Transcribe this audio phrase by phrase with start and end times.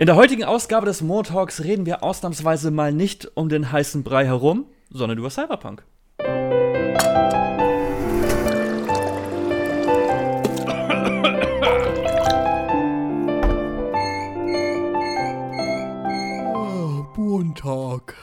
[0.00, 4.26] In der heutigen Ausgabe des Montalks reden wir ausnahmsweise mal nicht um den heißen Brei
[4.26, 5.82] herum, sondern über Cyberpunk.
[17.16, 18.14] Montag.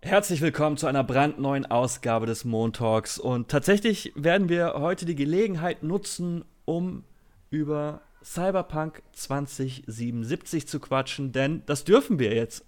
[0.00, 3.18] Herzlich willkommen zu einer brandneuen Ausgabe des Montalks.
[3.18, 7.04] Und tatsächlich werden wir heute die Gelegenheit nutzen, um
[7.50, 12.64] über Cyberpunk 2077 zu quatschen, denn das dürfen wir jetzt.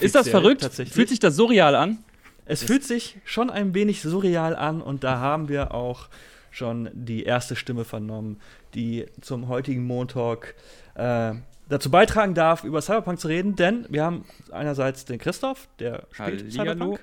[0.00, 0.64] Ist das verrückt?
[0.64, 1.98] Fühlt sich das surreal an?
[2.44, 6.08] Es fühlt sich schon ein wenig surreal an und da haben wir auch
[6.50, 8.40] schon die erste Stimme vernommen,
[8.74, 10.56] die zum heutigen Montalk
[10.94, 11.34] äh,
[11.68, 16.42] dazu beitragen darf, über Cyberpunk zu reden, denn wir haben einerseits den Christoph, der spielt
[16.42, 16.50] Hallihallo.
[16.50, 17.00] Cyberpunk.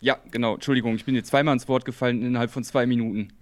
[0.00, 0.54] Ja, genau.
[0.54, 3.34] Entschuldigung, ich bin dir zweimal ins Wort gefallen innerhalb von zwei Minuten.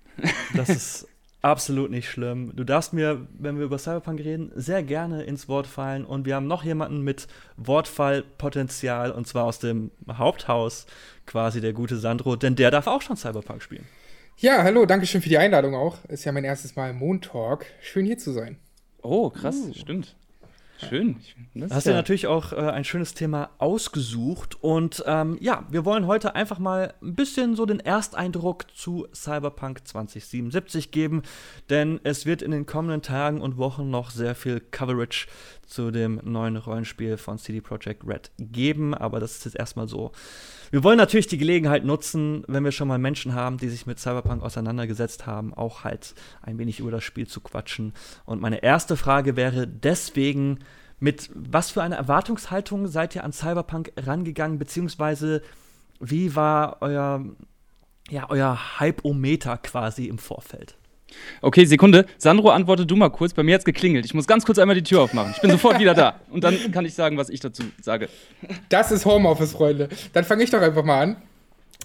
[0.55, 1.07] Das ist
[1.43, 2.53] absolut nicht schlimm.
[2.55, 6.05] Du darfst mir, wenn wir über Cyberpunk reden, sehr gerne ins Wort fallen.
[6.05, 10.87] Und wir haben noch jemanden mit Wortfallpotenzial, und zwar aus dem Haupthaus,
[11.27, 13.87] quasi der gute Sandro, denn der darf auch schon Cyberpunk spielen.
[14.39, 16.05] Ja, hallo, danke schön für die Einladung auch.
[16.05, 17.67] Ist ja mein erstes Mal Montalk.
[17.81, 18.57] Schön hier zu sein.
[19.03, 20.15] Oh, krass, stimmt.
[20.79, 21.17] Schön.
[21.55, 24.57] Das Du hast ja ja natürlich auch äh, ein schönes Thema ausgesucht.
[24.63, 29.87] Und ähm, ja, wir wollen heute einfach mal ein bisschen so den Ersteindruck zu Cyberpunk
[29.87, 31.23] 2077 geben.
[31.69, 35.27] Denn es wird in den kommenden Tagen und Wochen noch sehr viel Coverage
[35.67, 38.95] zu dem neuen Rollenspiel von CD Projekt Red geben.
[38.95, 40.13] Aber das ist jetzt erstmal so.
[40.71, 43.99] Wir wollen natürlich die Gelegenheit nutzen, wenn wir schon mal Menschen haben, die sich mit
[43.99, 47.95] Cyberpunk auseinandergesetzt haben, auch halt ein wenig über das Spiel zu quatschen.
[48.25, 50.61] Und meine erste Frage wäre deswegen,
[51.01, 55.43] mit was für einer Erwartungshaltung seid ihr an Cyberpunk rangegangen, beziehungsweise
[56.01, 57.25] wie war euer,
[58.11, 60.78] ja, euer Hype-O-Meter quasi im Vorfeld?
[61.41, 62.07] Okay, Sekunde.
[62.19, 63.33] Sandro, antworte du mal kurz.
[63.35, 64.05] Bei mir hat's geklingelt.
[64.05, 65.33] Ich muss ganz kurz einmal die Tür aufmachen.
[65.35, 66.21] Ich bin sofort wieder da.
[66.31, 68.09] Und dann kann ich sagen, was ich dazu sage.
[68.69, 69.89] Das ist Homeoffice, Freunde.
[70.13, 71.17] Dann fange ich doch einfach mal an.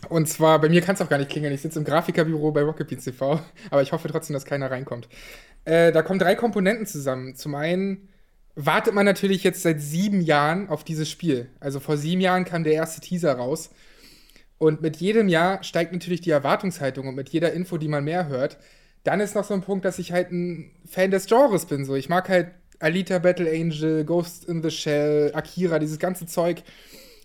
[0.09, 1.53] Und zwar, bei mir kann es auch gar nicht klingeln.
[1.53, 3.39] Ich sitze im Grafikerbüro bei Rocket Beans TV.
[3.69, 5.07] Aber ich hoffe trotzdem, dass keiner reinkommt.
[5.65, 7.35] Äh, da kommen drei Komponenten zusammen.
[7.35, 8.09] Zum einen
[8.55, 11.49] wartet man natürlich jetzt seit sieben Jahren auf dieses Spiel.
[11.59, 13.71] Also vor sieben Jahren kam der erste Teaser raus.
[14.57, 18.27] Und mit jedem Jahr steigt natürlich die Erwartungshaltung und mit jeder Info, die man mehr
[18.27, 18.57] hört.
[19.03, 21.85] Dann ist noch so ein Punkt, dass ich halt ein Fan des Genres bin.
[21.85, 26.63] So, ich mag halt Alita Battle Angel, Ghost in the Shell, Akira, dieses ganze Zeug.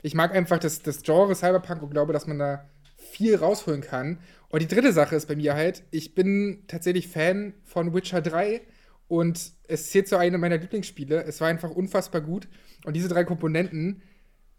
[0.02, 4.18] Ich mag einfach das, das Genre Cyberpunk und glaube, dass man da viel rausholen kann.
[4.48, 8.60] Und die dritte Sache ist bei mir halt, ich bin tatsächlich Fan von Witcher 3
[9.08, 11.24] und es zählt zu einem meiner Lieblingsspiele.
[11.24, 12.48] Es war einfach unfassbar gut.
[12.84, 14.02] Und diese drei Komponenten,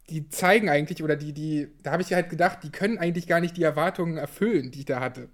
[0.09, 3.40] die zeigen eigentlich, oder die, die, da habe ich halt gedacht, die können eigentlich gar
[3.40, 5.30] nicht die Erwartungen erfüllen, die ich da hatte.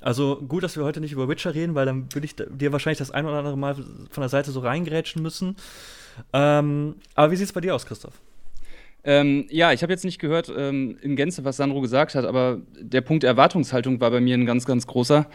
[0.00, 2.98] Also gut, dass wir heute nicht über Witcher reden, weil dann würde ich dir wahrscheinlich
[2.98, 5.56] das ein oder andere Mal von der Seite so reingrätschen müssen.
[6.32, 8.20] Ähm, aber wie sieht's bei dir aus, Christoph?
[9.04, 12.60] Ähm, ja, ich habe jetzt nicht gehört ähm, in Gänze, was Sandro gesagt hat, aber
[12.78, 15.26] der Punkt Erwartungshaltung war bei mir ein ganz, ganz großer,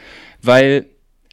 [0.42, 0.88] weil,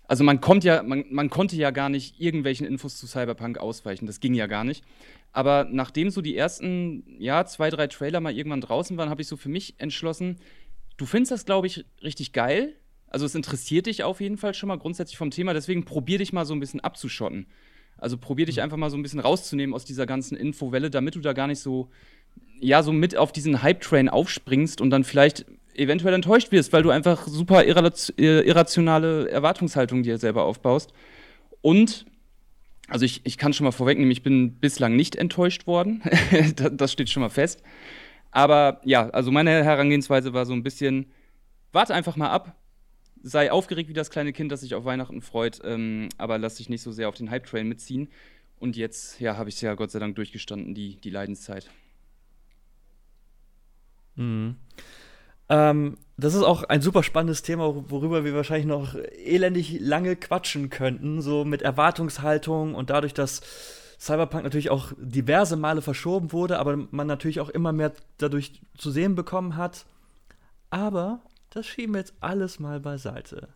[0.07, 4.07] also man kommt ja, man, man konnte ja gar nicht irgendwelchen Infos zu Cyberpunk ausweichen,
[4.07, 4.85] das ging ja gar nicht.
[5.33, 9.29] Aber nachdem so die ersten, ja, zwei, drei Trailer mal irgendwann draußen waren, habe ich
[9.29, 10.37] so für mich entschlossen,
[10.99, 12.75] du findest das, glaube ich, richtig geil.
[13.09, 16.35] Also es interessiert dich auf jeden Fall schon mal grundsätzlich vom Thema, deswegen probier dich
[16.35, 17.47] mal so ein bisschen abzuschotten.
[17.97, 21.21] Also probier dich einfach mal so ein bisschen rauszunehmen aus dieser ganzen Infowelle, damit du
[21.21, 21.89] da gar nicht so,
[22.61, 26.91] ja, so mit auf diesen Hype-Train aufspringst und dann vielleicht eventuell enttäuscht wirst, weil du
[26.91, 30.93] einfach super irrationale Erwartungshaltung dir selber aufbaust.
[31.61, 32.05] Und,
[32.89, 36.03] also ich, ich kann schon mal vorwegnehmen, ich bin bislang nicht enttäuscht worden.
[36.73, 37.63] das steht schon mal fest.
[38.31, 41.07] Aber ja, also meine Herangehensweise war so ein bisschen,
[41.73, 42.57] warte einfach mal ab,
[43.23, 46.69] sei aufgeregt wie das kleine Kind, das sich auf Weihnachten freut, ähm, aber lass dich
[46.69, 48.09] nicht so sehr auf den Hype-Train mitziehen.
[48.61, 51.71] Und jetzt, ja, habe ich es ja Gott sei Dank durchgestanden, die, die Leidenszeit.
[55.49, 60.71] Ähm, das ist auch ein super spannendes Thema, worüber wir wahrscheinlich noch elendig lange quatschen
[60.71, 63.41] könnten, so mit Erwartungshaltung und dadurch, dass
[63.99, 68.91] Cyberpunk natürlich auch diverse Male verschoben wurde, aber man natürlich auch immer mehr dadurch zu
[68.91, 69.87] sehen bekommen hat.
[70.71, 73.49] Aber das schieben wir jetzt alles mal beiseite.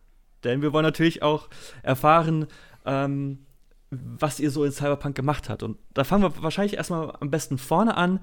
[0.43, 1.47] Denn wir wollen natürlich auch
[1.81, 2.47] erfahren,
[2.85, 3.45] ähm,
[3.89, 5.63] was ihr so in Cyberpunk gemacht habt.
[5.63, 8.19] Und da fangen wir wahrscheinlich erstmal am besten vorne an.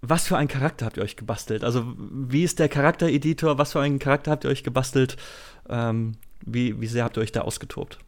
[0.00, 1.64] Was für einen Charakter habt ihr euch gebastelt?
[1.64, 3.58] Also, wie ist der Charaktereditor?
[3.58, 5.16] Was für einen Charakter habt ihr euch gebastelt?
[5.68, 7.98] Ähm, wie, wie sehr habt ihr euch da ausgetobt?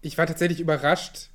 [0.00, 1.30] Ich war tatsächlich überrascht,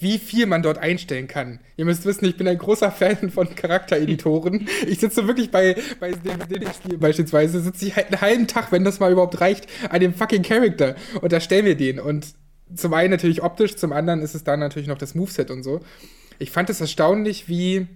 [0.00, 1.60] wie viel man dort einstellen kann.
[1.76, 4.68] Ihr müsst wissen, ich bin ein großer Fan von Charaktereditoren.
[4.86, 8.46] Ich sitze wirklich bei, bei dem, dem ich spiele beispielsweise, sitze ich halt einen halben
[8.46, 11.98] Tag, wenn das mal überhaupt reicht, an dem fucking Charakter und erstelle mir den.
[11.98, 12.34] Und
[12.74, 15.80] zum einen natürlich optisch, zum anderen ist es dann natürlich noch das Moveset und so.
[16.38, 17.88] Ich fand es erstaunlich, wie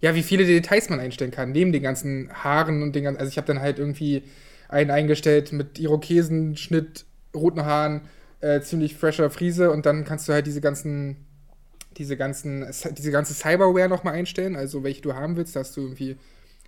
[0.00, 3.18] ja, wie viele Details man einstellen kann, neben den ganzen Haaren und den ganzen.
[3.18, 4.22] Also ich habe dann halt irgendwie
[4.68, 7.04] einen eingestellt mit Irokesenschnitt,
[7.34, 8.02] roten Haaren,
[8.40, 11.16] äh, ziemlich fresher Friese und dann kannst du halt diese ganzen,
[11.96, 15.82] diese ganzen, diese ganze Cyberware nochmal einstellen, also welche du haben willst, da hast du
[15.82, 16.16] irgendwie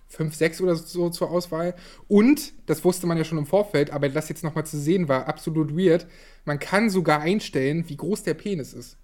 [0.07, 1.75] fünf, sechs oder so zur Auswahl.
[2.07, 5.27] Und, das wusste man ja schon im Vorfeld, aber das jetzt nochmal zu sehen war
[5.27, 6.07] absolut weird,
[6.45, 8.97] man kann sogar einstellen, wie groß der Penis ist.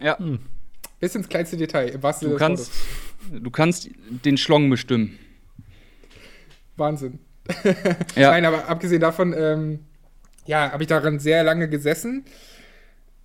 [0.00, 0.18] Ja.
[0.18, 0.40] Hm.
[1.00, 2.70] Bis ins kleinste Detail, im wahrsten du kannst,
[3.32, 3.88] du kannst
[4.24, 5.18] den Schlong bestimmen.
[6.76, 7.18] Wahnsinn.
[8.14, 8.30] ja.
[8.30, 9.80] Nein, aber abgesehen davon, ähm,
[10.46, 12.24] ja, habe ich daran sehr lange gesessen.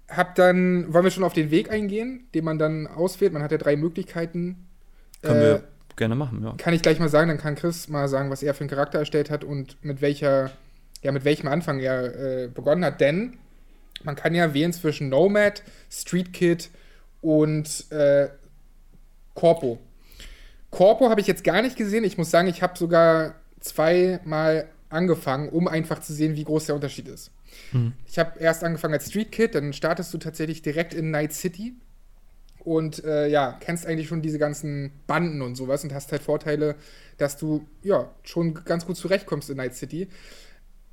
[0.09, 3.33] Hab dann, wollen wir schon auf den Weg eingehen, den man dann auswählt?
[3.33, 4.67] Man hat ja drei Möglichkeiten.
[5.21, 5.63] Können äh, wir
[5.97, 6.53] gerne machen, ja.
[6.57, 8.99] Kann ich gleich mal sagen, dann kann Chris mal sagen, was er für einen Charakter
[8.99, 10.51] erstellt hat und mit welcher,
[11.01, 13.01] ja, mit welchem Anfang er äh, begonnen hat.
[13.01, 13.37] Denn
[14.03, 16.69] man kann ja wählen zwischen Nomad, Street Kid
[17.21, 18.29] und äh,
[19.33, 19.79] Corpo.
[20.69, 22.03] Corpo habe ich jetzt gar nicht gesehen.
[22.03, 26.75] Ich muss sagen, ich habe sogar zweimal angefangen, um einfach zu sehen, wie groß der
[26.75, 27.31] Unterschied ist.
[27.71, 27.93] Mhm.
[28.05, 31.75] Ich habe erst angefangen als Street Kid, dann startest du tatsächlich direkt in Night City
[32.59, 36.75] und äh, ja, kennst eigentlich schon diese ganzen Banden und sowas und hast halt Vorteile,
[37.17, 40.07] dass du ja schon ganz gut zurechtkommst in Night City.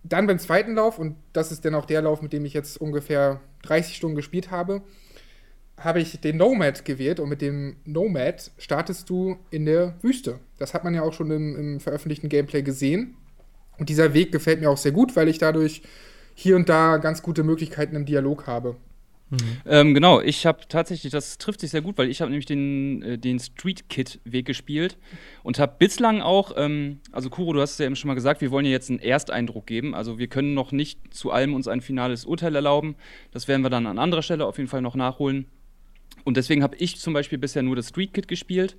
[0.05, 2.77] Dann beim zweiten Lauf, und das ist dann auch der Lauf, mit dem ich jetzt
[2.81, 4.83] ungefähr 30 Stunden gespielt habe,
[5.79, 10.39] habe ich den Nomad gewählt und mit dem Nomad startest du in der Wüste.
[10.59, 13.17] Das hat man ja auch schon im, im, veröffentlichten Gameplay gesehen.
[13.79, 15.83] Und dieser Weg gefällt mir auch sehr gut, weil ich dadurch
[16.35, 18.77] hier und da ganz gute Möglichkeiten im Dialog habe.
[19.31, 19.39] Mhm.
[19.67, 23.03] Ähm, genau, ich habe tatsächlich, das trifft sich sehr gut, weil ich habe nämlich den,
[23.03, 24.99] äh, den Street Kid-Weg gespielt
[25.43, 28.41] und habe bislang auch, ähm, also Kuro, du hast es ja eben schon mal gesagt,
[28.41, 29.95] wir wollen ja jetzt einen Ersteindruck geben.
[29.95, 32.97] Also wir können noch nicht zu allem uns ein finales Urteil erlauben.
[33.33, 35.47] Das werden wir dann an anderer Stelle auf jeden Fall noch nachholen.
[36.25, 38.77] Und deswegen habe ich zum Beispiel bisher nur das Street Kit gespielt.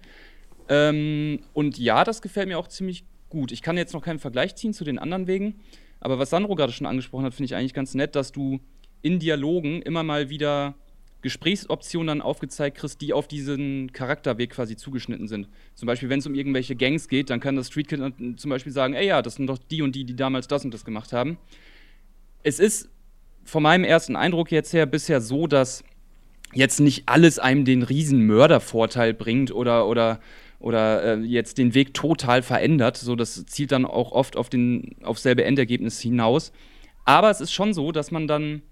[0.70, 3.04] Ähm, und ja, das gefällt mir auch ziemlich
[3.36, 3.52] gut.
[3.52, 5.60] Ich kann jetzt noch keinen Vergleich ziehen zu den anderen Wegen.
[6.00, 8.62] Aber was Sandro gerade schon angesprochen hat, finde ich eigentlich ganz nett, dass du
[9.02, 10.76] in Dialogen immer mal wieder
[11.22, 15.50] Gesprächsoptionen dann aufgezeigt kriegst, die auf diesen Charakterweg quasi zugeschnitten sind.
[15.74, 18.00] Zum Beispiel, wenn es um irgendwelche Gangs geht, dann kann das Street Kid
[18.38, 20.74] zum Beispiel sagen, ey ja, das sind doch die und die, die damals das und
[20.74, 21.38] das gemacht haben.
[22.44, 22.90] Es ist
[23.44, 25.84] von meinem ersten Eindruck jetzt her bisher so, dass
[26.54, 30.22] jetzt nicht alles einem den riesen Mördervorteil bringt oder, oder,
[30.66, 32.98] oder äh, jetzt den Weg total verändert.
[32.98, 36.52] So, das zielt dann auch oft auf, den, auf selbe Endergebnis hinaus.
[37.04, 38.64] Aber es ist schon so, dass man dann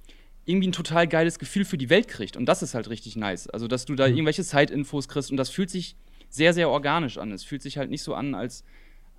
[0.44, 2.36] irgendwie ein total geiles Gefühl für die Welt kriegt.
[2.36, 3.48] Und das ist halt richtig nice.
[3.48, 4.16] Also, dass du da mhm.
[4.16, 5.95] irgendwelche Side-Infos kriegst und das fühlt sich
[6.30, 7.31] sehr, sehr organisch an.
[7.31, 8.63] Es fühlt sich halt nicht so an, als,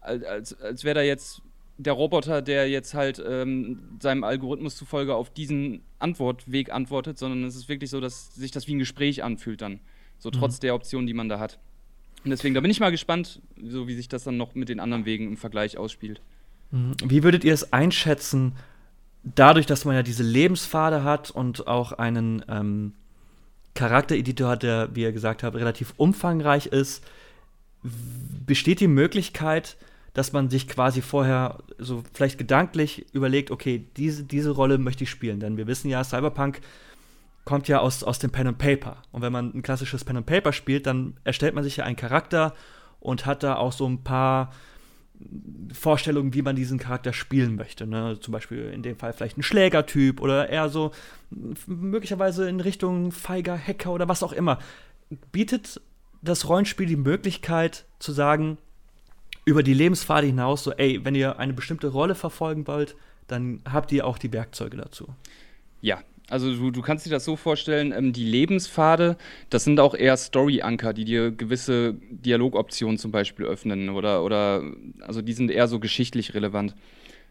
[0.00, 1.42] als, als, als wäre da jetzt
[1.78, 7.54] der Roboter, der jetzt halt ähm, seinem Algorithmus zufolge auf diesen Antwortweg antwortet, sondern es
[7.54, 9.78] ist wirklich so, dass sich das wie ein Gespräch anfühlt dann.
[10.18, 10.62] So trotz mhm.
[10.62, 11.60] der Optionen, die man da hat.
[12.24, 14.80] Und deswegen, da bin ich mal gespannt, so wie sich das dann noch mit den
[14.80, 16.20] anderen Wegen im Vergleich ausspielt.
[16.70, 16.94] Mhm.
[17.04, 18.52] Wie würdet ihr es einschätzen,
[19.22, 22.92] dadurch, dass man ja diese Lebenspfade hat und auch einen ähm,
[23.74, 27.04] Charaktereditor hat, der, wie ihr gesagt habt, relativ umfangreich ist,
[28.46, 29.76] besteht die Möglichkeit,
[30.14, 35.10] dass man sich quasi vorher so vielleicht gedanklich überlegt, okay, diese, diese Rolle möchte ich
[35.10, 35.40] spielen.
[35.40, 36.60] Denn wir wissen ja, Cyberpunk
[37.44, 39.02] kommt ja aus, aus dem Pen and Paper.
[39.12, 41.96] Und wenn man ein klassisches Pen and Paper spielt, dann erstellt man sich ja einen
[41.96, 42.54] Charakter
[43.00, 44.52] und hat da auch so ein paar
[45.72, 47.86] Vorstellungen, wie man diesen Charakter spielen möchte.
[47.86, 48.18] Ne?
[48.20, 50.90] Zum Beispiel in dem Fall vielleicht ein Schlägertyp oder eher so
[51.66, 54.58] möglicherweise in Richtung feiger Hacker oder was auch immer.
[55.30, 55.80] Bietet
[56.22, 58.58] das Rollenspiel die Möglichkeit zu sagen,
[59.44, 62.96] über die Lebenspfade hinaus, so, ey, wenn ihr eine bestimmte Rolle verfolgen wollt,
[63.26, 65.08] dann habt ihr auch die Werkzeuge dazu.
[65.84, 69.18] Ja, also du, du kannst dir das so vorstellen, ähm, die Lebenspfade,
[69.50, 74.62] das sind auch eher Story-Anker, die dir gewisse Dialogoptionen zum Beispiel öffnen oder, oder
[75.02, 76.74] also die sind eher so geschichtlich relevant.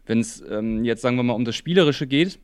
[0.06, 2.38] Wenn es ähm, jetzt, sagen wir mal, um das Spielerische geht,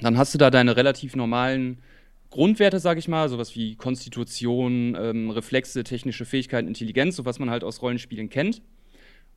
[0.00, 1.82] dann hast du da deine relativ normalen
[2.30, 7.50] Grundwerte, sage ich mal, sowas wie Konstitution, ähm, Reflexe, technische Fähigkeiten, Intelligenz, so was man
[7.50, 8.62] halt aus Rollenspielen kennt.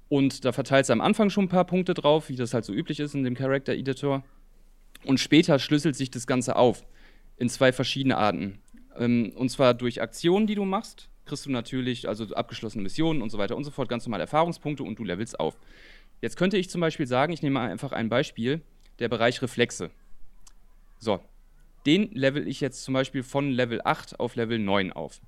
[0.07, 2.71] Und da verteilst du am Anfang schon ein paar Punkte drauf, wie das halt so
[2.71, 4.23] üblich ist in dem Character Editor.
[5.05, 6.85] Und später schlüsselt sich das Ganze auf
[7.37, 8.59] in zwei verschiedene Arten.
[8.97, 13.29] Ähm, und zwar durch Aktionen, die du machst, kriegst du natürlich, also abgeschlossene Missionen und
[13.29, 15.57] so weiter und so fort, ganz normal Erfahrungspunkte und du levelst auf.
[16.21, 18.61] Jetzt könnte ich zum Beispiel sagen, ich nehme einfach ein Beispiel,
[18.99, 19.91] der Bereich Reflexe.
[20.97, 21.21] So,
[21.85, 25.21] den level ich jetzt zum Beispiel von Level 8 auf Level 9 auf.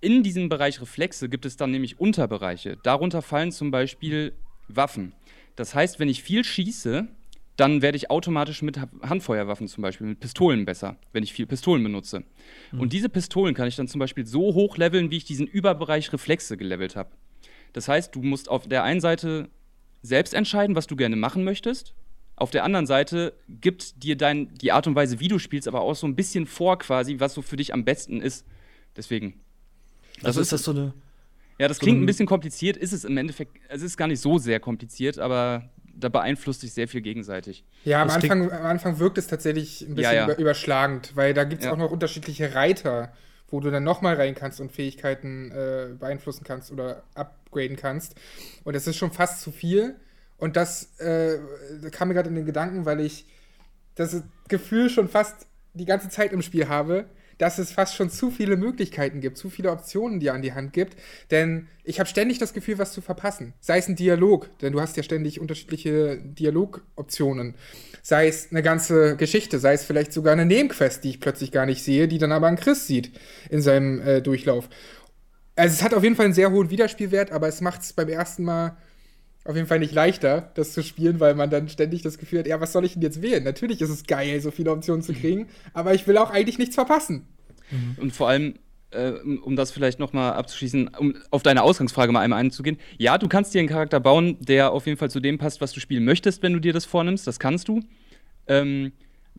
[0.00, 2.76] In diesem Bereich Reflexe gibt es dann nämlich Unterbereiche.
[2.82, 4.32] Darunter fallen zum Beispiel
[4.68, 5.12] Waffen.
[5.56, 7.08] Das heißt, wenn ich viel schieße,
[7.56, 11.82] dann werde ich automatisch mit Handfeuerwaffen zum Beispiel, mit Pistolen besser, wenn ich viel Pistolen
[11.82, 12.24] benutze.
[12.72, 12.80] Mhm.
[12.80, 16.12] Und diese Pistolen kann ich dann zum Beispiel so hoch leveln, wie ich diesen Überbereich
[16.12, 17.10] Reflexe gelevelt habe.
[17.72, 19.50] Das heißt, du musst auf der einen Seite
[20.02, 21.94] selbst entscheiden, was du gerne machen möchtest.
[22.36, 25.82] Auf der anderen Seite gibt dir dein, die Art und Weise, wie du spielst, aber
[25.82, 28.46] auch so ein bisschen vor, quasi, was so für dich am besten ist.
[28.96, 29.34] Deswegen.
[30.22, 30.94] Also ist das so eine.
[31.58, 34.38] Ja, das klingt ein bisschen kompliziert, ist es im Endeffekt, es ist gar nicht so
[34.38, 37.64] sehr kompliziert, aber da beeinflusst sich sehr viel gegenseitig.
[37.84, 40.34] Ja, am Anfang, am Anfang wirkt es tatsächlich ein bisschen ja, ja.
[40.36, 41.72] überschlagend, weil da gibt es ja.
[41.72, 43.12] auch noch unterschiedliche Reiter,
[43.50, 48.14] wo du dann nochmal rein kannst und Fähigkeiten äh, beeinflussen kannst oder upgraden kannst.
[48.64, 49.96] Und das ist schon fast zu viel.
[50.38, 51.38] Und das äh,
[51.90, 53.26] kam mir gerade in den Gedanken, weil ich
[53.94, 57.06] das Gefühl schon fast die ganze Zeit im Spiel habe,
[57.42, 60.72] dass es fast schon zu viele Möglichkeiten gibt, zu viele Optionen, die an die Hand
[60.72, 60.96] gibt.
[61.32, 63.52] Denn ich habe ständig das Gefühl, was zu verpassen.
[63.58, 67.56] Sei es ein Dialog, denn du hast ja ständig unterschiedliche Dialogoptionen.
[68.00, 71.66] Sei es eine ganze Geschichte, sei es vielleicht sogar eine Nebenquest, die ich plötzlich gar
[71.66, 73.10] nicht sehe, die dann aber ein Chris sieht
[73.50, 74.68] in seinem äh, Durchlauf.
[75.56, 78.08] Also es hat auf jeden Fall einen sehr hohen Wiederspielwert, aber es macht es beim
[78.08, 78.76] ersten Mal
[79.44, 82.46] auf jeden Fall nicht leichter, das zu spielen, weil man dann ständig das Gefühl hat,
[82.46, 83.42] ja, was soll ich denn jetzt wählen?
[83.42, 86.76] Natürlich ist es geil, so viele Optionen zu kriegen, aber ich will auch eigentlich nichts
[86.76, 87.26] verpassen.
[87.72, 87.96] Mhm.
[88.00, 88.54] Und vor allem,
[88.90, 92.78] äh, um das vielleicht noch mal abzuschließen, um auf deine Ausgangsfrage mal einmal einzugehen.
[92.98, 95.72] Ja, du kannst dir einen Charakter bauen, der auf jeden Fall zu dem passt, was
[95.72, 97.26] du spielen möchtest, wenn du dir das vornimmst.
[97.26, 97.80] Das kannst du.
[98.46, 98.92] Ähm,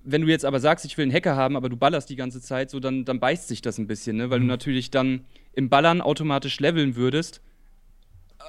[0.04, 2.42] wenn du jetzt aber sagst, ich will einen Hacker haben, aber du ballerst die ganze
[2.42, 4.30] Zeit, so dann, dann beißt sich das ein bisschen, ne?
[4.30, 4.44] weil mhm.
[4.44, 5.22] du natürlich dann
[5.54, 7.42] im Ballern automatisch leveln würdest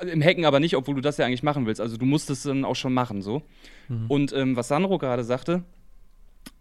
[0.02, 1.80] im Hacken aber nicht, obwohl du das ja eigentlich machen willst.
[1.80, 3.42] Also du musst es dann auch schon machen, so.
[3.88, 4.06] Mhm.
[4.08, 5.62] Und ähm, was Sandro gerade sagte,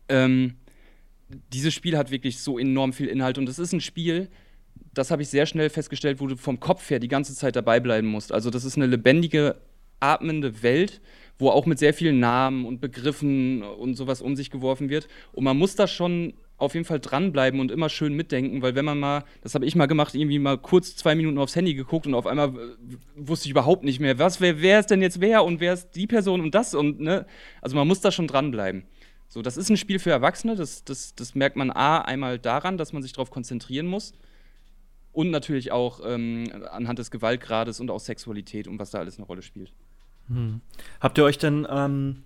[0.10, 0.56] ähm,
[1.52, 4.30] dieses Spiel hat wirklich so enorm viel Inhalt und es ist ein Spiel,
[4.94, 7.80] das habe ich sehr schnell festgestellt, wo du vom Kopf her die ganze Zeit dabei
[7.80, 8.32] bleiben musst.
[8.32, 9.56] Also das ist eine lebendige,
[10.00, 11.02] atmende Welt,
[11.40, 15.08] wo auch mit sehr vielen Namen und Begriffen und sowas um sich geworfen wird.
[15.32, 18.86] Und man muss da schon auf jeden Fall dranbleiben und immer schön mitdenken, weil wenn
[18.86, 22.06] man mal, das habe ich mal gemacht, irgendwie mal kurz zwei Minuten aufs Handy geguckt
[22.06, 25.20] und auf einmal äh, wusste ich überhaupt nicht mehr, was, wer, wer ist denn jetzt
[25.20, 27.26] wer und wer ist die Person und das und ne,
[27.62, 28.84] also man muss da schon dranbleiben.
[29.34, 32.78] So, das ist ein Spiel für Erwachsene, das, das, das merkt man A, einmal daran,
[32.78, 34.14] dass man sich darauf konzentrieren muss
[35.12, 39.26] und natürlich auch ähm, anhand des Gewaltgrades und auch Sexualität und was da alles eine
[39.26, 39.74] Rolle spielt.
[40.28, 40.62] Hm.
[41.00, 42.22] Habt ihr euch denn ähm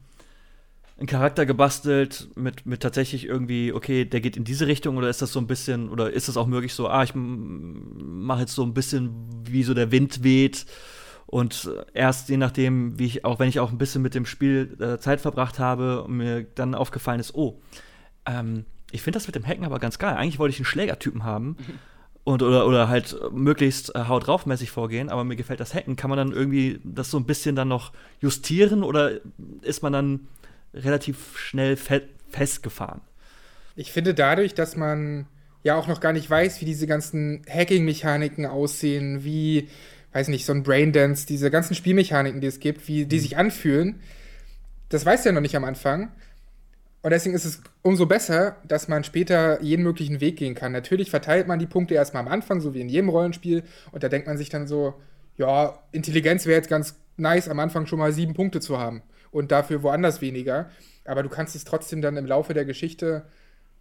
[0.98, 5.22] einen Charakter gebastelt mit, mit tatsächlich irgendwie, okay, der geht in diese Richtung oder ist
[5.22, 8.64] das so ein bisschen, oder ist es auch möglich so, ah, ich mache jetzt so
[8.64, 9.12] ein bisschen,
[9.46, 10.66] wie so der Wind weht
[11.28, 14.78] und erst je nachdem, wie ich, auch wenn ich auch ein bisschen mit dem Spiel
[14.80, 17.62] äh, Zeit verbracht habe und mir dann aufgefallen ist, oh,
[18.26, 20.16] ähm, ich finde das mit dem Hacken aber ganz geil.
[20.16, 21.58] Eigentlich wollte ich einen Schlägertypen haben.
[22.24, 25.98] Und, oder, oder halt möglichst äh, haut draufmäßig vorgehen, aber mir gefällt das Hacken.
[25.98, 27.92] Kann man dann irgendwie das so ein bisschen dann noch
[28.22, 29.12] justieren oder
[29.62, 30.28] ist man dann
[30.74, 33.00] relativ schnell fe festgefahren.
[33.78, 35.28] Ich finde dadurch, dass man
[35.64, 39.70] ja auch noch gar nicht weiß, wie diese ganzen Hacking-Mechaniken aussehen, wie,
[40.14, 43.22] weiß nicht, so ein Braindance, diese ganzen Spielmechaniken, die es gibt, wie die mhm.
[43.22, 44.00] sich anfühlen,
[44.90, 46.12] das weiß ja noch nicht am Anfang.
[47.02, 50.72] Und deswegen ist es umso besser, dass man später jeden möglichen Weg gehen kann.
[50.72, 53.64] Natürlich verteilt man die Punkte erstmal am Anfang, so wie in jedem Rollenspiel.
[53.92, 54.96] Und da denkt man sich dann so,
[55.38, 59.52] ja, Intelligenz wäre jetzt ganz nice, am Anfang schon mal sieben Punkte zu haben und
[59.52, 60.70] dafür woanders weniger.
[61.06, 63.26] Aber du kannst es trotzdem dann im Laufe der Geschichte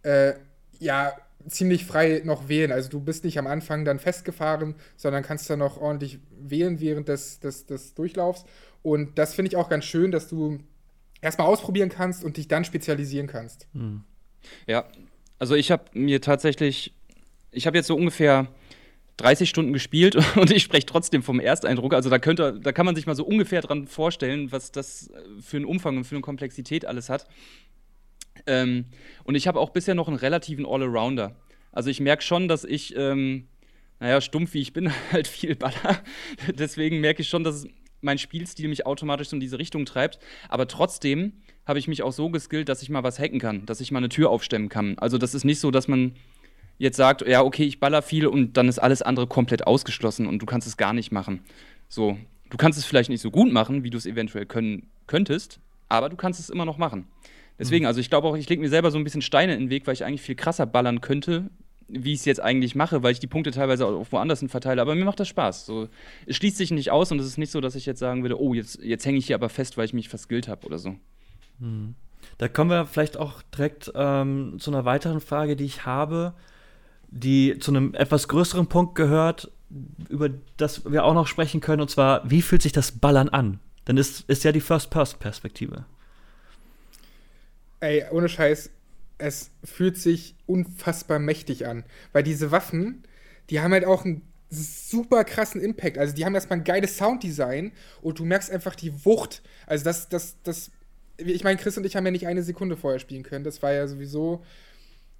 [0.03, 0.33] äh,
[0.79, 1.13] ja
[1.47, 2.71] ziemlich frei noch wählen.
[2.71, 7.07] Also du bist nicht am Anfang dann festgefahren, sondern kannst dann noch ordentlich wählen während
[7.07, 8.45] des, des, des Durchlaufs.
[8.81, 10.59] Und das finde ich auch ganz schön, dass du
[11.21, 13.67] erstmal ausprobieren kannst und dich dann spezialisieren kannst.
[13.73, 14.03] Hm.
[14.65, 14.85] Ja,
[15.39, 16.93] also ich habe mir tatsächlich,
[17.51, 18.47] ich habe jetzt so ungefähr
[19.17, 21.93] 30 Stunden gespielt und ich spreche trotzdem vom Ersteindruck.
[21.93, 25.57] Also da könnte, da kann man sich mal so ungefähr dran vorstellen, was das für
[25.57, 27.27] einen Umfang und für eine Komplexität alles hat.
[28.45, 28.85] Ähm,
[29.23, 31.35] und ich habe auch bisher noch einen relativen All-Arounder.
[31.71, 33.47] Also ich merke schon, dass ich, ähm,
[33.99, 36.01] naja, stumpf wie ich bin, halt viel baller.
[36.53, 37.67] Deswegen merke ich schon, dass
[38.01, 40.19] mein Spielstil mich automatisch so in diese Richtung treibt.
[40.49, 41.33] Aber trotzdem
[41.65, 43.99] habe ich mich auch so geskillt, dass ich mal was hacken kann, dass ich mal
[43.99, 44.97] eine Tür aufstemmen kann.
[44.99, 46.13] Also das ist nicht so, dass man
[46.77, 50.39] jetzt sagt, ja, okay, ich baller viel und dann ist alles andere komplett ausgeschlossen und
[50.39, 51.41] du kannst es gar nicht machen.
[51.89, 52.17] So,
[52.49, 56.09] du kannst es vielleicht nicht so gut machen, wie du es eventuell können könntest, aber
[56.09, 57.07] du kannst es immer noch machen.
[57.59, 57.87] Deswegen, mhm.
[57.87, 59.87] also ich glaube auch, ich lege mir selber so ein bisschen Steine in den Weg,
[59.87, 61.49] weil ich eigentlich viel krasser ballern könnte,
[61.87, 64.81] wie ich es jetzt eigentlich mache, weil ich die Punkte teilweise auch woanders hin verteile.
[64.81, 65.65] Aber mir macht das Spaß.
[65.65, 65.87] So,
[66.25, 68.39] es schließt sich nicht aus und es ist nicht so, dass ich jetzt sagen würde,
[68.39, 70.95] oh, jetzt, jetzt hänge ich hier aber fest, weil ich mich verskillt habe oder so.
[71.59, 71.95] Mhm.
[72.37, 76.33] Da kommen wir vielleicht auch direkt ähm, zu einer weiteren Frage, die ich habe
[77.09, 79.51] die zu einem etwas größeren Punkt gehört,
[80.09, 83.59] über das wir auch noch sprechen können, und zwar, wie fühlt sich das Ballern an?
[83.87, 85.85] Denn es ist ja die First-Person-Perspektive.
[87.79, 88.71] Ey, ohne Scheiß,
[89.17, 91.83] es fühlt sich unfassbar mächtig an.
[92.13, 93.03] Weil diese Waffen,
[93.49, 95.97] die haben halt auch einen super krassen Impact.
[95.97, 99.41] Also die haben erstmal ein geiles Sounddesign und du merkst einfach die Wucht.
[99.65, 100.71] Also das, das, das,
[101.17, 103.43] ich meine, Chris und ich haben ja nicht eine Sekunde vorher spielen können.
[103.43, 104.43] Das war ja sowieso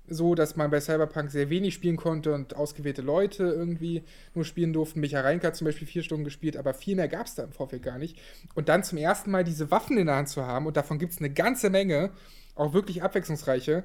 [0.10, 4.72] so, dass man bei Cyberpunk sehr wenig spielen konnte und ausgewählte Leute irgendwie nur spielen
[4.72, 5.02] durften.
[5.02, 7.52] Micha Reinke hat zum Beispiel vier Stunden gespielt, aber viel mehr gab es da im
[7.52, 8.18] Vorfeld gar nicht.
[8.56, 11.12] Und dann zum ersten Mal diese Waffen in der Hand zu haben, und davon gibt
[11.12, 12.12] es eine ganze Menge,
[12.58, 13.84] auch wirklich abwechslungsreiche,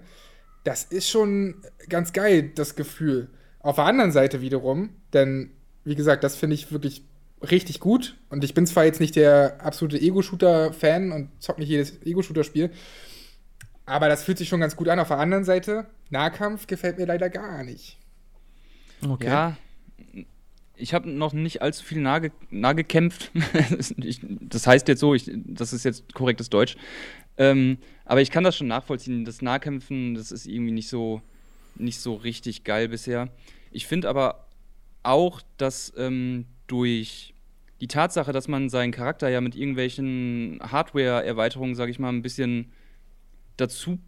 [0.65, 3.29] das ist schon ganz geil, das Gefühl.
[3.61, 5.51] Auf der anderen Seite wiederum, denn
[5.85, 7.05] wie gesagt, das finde ich wirklich
[7.51, 8.17] richtig gut.
[8.31, 12.71] Und ich bin zwar jetzt nicht der absolute Ego-Shooter-Fan und zock nicht jedes Ego-Shooter-Spiel,
[13.85, 15.01] aber das fühlt sich schon ganz gut an.
[15.01, 17.99] Auf der anderen Seite, Nahkampf gefällt mir leider gar nicht.
[19.07, 19.27] Okay.
[19.27, 19.57] Ja,
[20.83, 22.21] ich habe noch nicht allzu viel nah,
[22.51, 23.31] nah gekämpft.
[24.41, 26.77] das heißt jetzt so, ich, das ist jetzt korrektes Deutsch.
[27.39, 29.25] Ähm, aber ich kann das schon nachvollziehen.
[29.25, 31.23] Das Nahkämpfen, das ist irgendwie nicht so,
[31.77, 33.29] nicht so richtig geil bisher.
[33.71, 34.49] Ich finde aber
[35.05, 37.33] auch, dass ähm, durch
[37.81, 42.73] die Tatsache, dass man seinen Charakter ja mit irgendwelchen Hardware-Erweiterungen, sage ich mal, ein bisschen
[43.57, 44.01] dazu,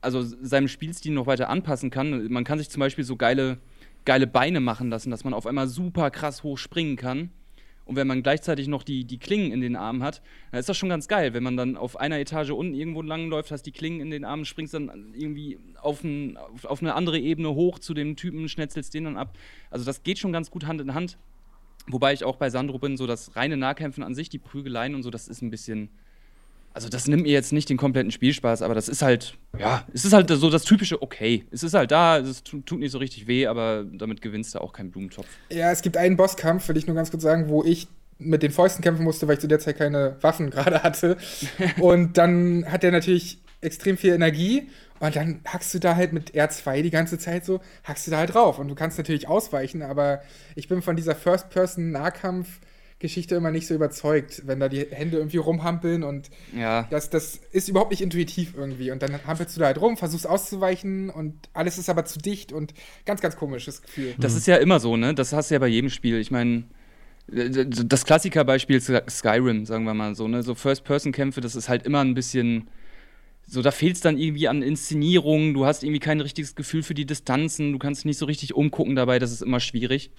[0.00, 2.30] also seinem Spielstil noch weiter anpassen kann.
[2.32, 3.58] Man kann sich zum Beispiel so geile,
[4.04, 7.30] geile Beine machen lassen, dass man auf einmal super krass hoch springen kann.
[7.84, 10.76] Und wenn man gleichzeitig noch die, die Klingen in den Armen hat, dann ist das
[10.76, 11.34] schon ganz geil.
[11.34, 14.24] Wenn man dann auf einer Etage unten irgendwo lang läuft, hast die Klingen in den
[14.24, 18.48] Armen, springst dann irgendwie auf, ein, auf, auf eine andere Ebene hoch zu dem Typen,
[18.48, 19.36] schnetzelst den dann ab.
[19.70, 21.18] Also das geht schon ganz gut Hand in Hand.
[21.88, 25.02] Wobei ich auch bei Sandro bin, so das reine Nahkämpfen an sich, die Prügeleien und
[25.02, 25.88] so, das ist ein bisschen,
[26.74, 30.04] also das nimmt mir jetzt nicht den kompletten Spielspaß, aber das ist halt, ja, es
[30.04, 31.44] ist halt so das typische okay.
[31.50, 34.72] Es ist halt da, es tut nicht so richtig weh, aber damit gewinnst du auch
[34.72, 35.26] keinen Blumentopf.
[35.50, 37.88] Ja, es gibt einen Bosskampf, will ich nur ganz kurz sagen, wo ich
[38.18, 41.16] mit den Fäusten kämpfen musste, weil ich zu der Zeit keine Waffen gerade hatte.
[41.80, 46.32] und dann hat er natürlich extrem viel Energie und dann hackst du da halt mit
[46.34, 49.82] R2 die ganze Zeit so, hackst du da halt drauf und du kannst natürlich ausweichen,
[49.82, 50.22] aber
[50.56, 52.60] ich bin von dieser First-Person-Nahkampf-
[53.02, 56.86] Geschichte immer nicht so überzeugt, wenn da die Hände irgendwie rumhampeln und ja.
[56.88, 58.90] das, das ist überhaupt nicht intuitiv irgendwie.
[58.90, 62.52] Und dann hampelst du da halt rum, versuchst auszuweichen und alles ist aber zu dicht
[62.52, 62.72] und
[63.04, 64.14] ganz, ganz komisches Gefühl.
[64.18, 64.38] Das mhm.
[64.38, 65.14] ist ja immer so, ne?
[65.14, 66.18] Das hast du ja bei jedem Spiel.
[66.18, 66.64] Ich meine,
[67.26, 70.42] das Klassikerbeispiel Skyrim, sagen wir mal so, ne?
[70.42, 72.68] So First-Person-Kämpfe, das ist halt immer ein bisschen.
[73.44, 76.94] So, da fehlt es dann irgendwie an Inszenierung, du hast irgendwie kein richtiges Gefühl für
[76.94, 80.12] die Distanzen, du kannst nicht so richtig umgucken dabei, das ist immer schwierig.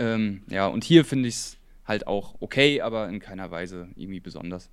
[0.00, 4.20] Ähm, ja, und hier finde ich es halt auch okay, aber in keiner Weise irgendwie
[4.20, 4.70] besonders.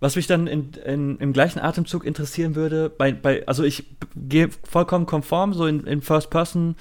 [0.00, 4.50] Was mich dann in, in, im gleichen Atemzug interessieren würde, bei, bei, also ich gehe
[4.68, 6.76] vollkommen konform, so in, in First-Person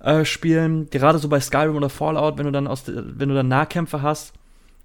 [0.00, 3.48] äh, spielen, gerade so bei Skyrim oder Fallout, wenn du dann aus wenn du dann
[3.48, 4.34] Nahkämpfe hast,